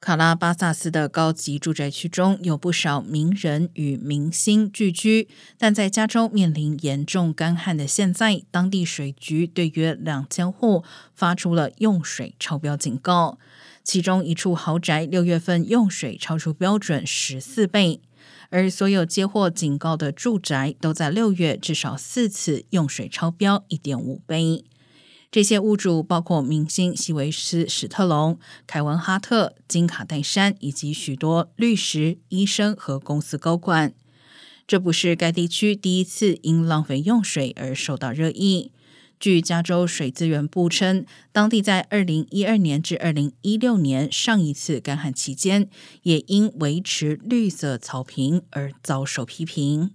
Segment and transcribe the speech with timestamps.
[0.00, 10.82] 卡拉巴萨斯的高级住宅区中有不少名人与明星聚居，但在加州面临严重干旱的现在，当地水局对约两千户
[11.14, 13.38] 发出了用水超标警告。
[13.84, 18.00] 其中一处豪宅六月份用水超出标准十四倍，
[18.48, 24.64] 而所有接获警告的住宅都在六月至少四次用水超标一点五倍。
[25.30, 28.36] 这些屋主包括明星西维斯·史特龙、
[28.66, 33.94] 凯文·哈特、金卡戴珊以及许多律师、医生和公司高管。
[34.66, 38.72] 这不是该地区第一次因浪费用水而受到热议。
[39.20, 45.68] 据加州水资源部称，当地在二零一二年至二零一六年上一次干旱期间，
[46.02, 49.90] 也因维持绿色草坪而遭受批评。